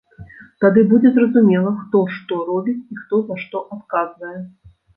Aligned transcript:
Тады 0.63 0.83
будзе 0.93 1.11
зразумела, 1.17 1.75
хто 1.83 2.03
што 2.17 2.41
робіць 2.49 2.77
і 2.97 2.99
хто 3.03 3.23
за 3.31 3.41
што 3.45 3.65
адказвае. 3.79 4.37